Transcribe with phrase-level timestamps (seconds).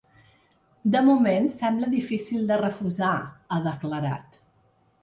[0.95, 3.13] De moment, sembla difícil de refusar,
[3.51, 4.43] ha declarat.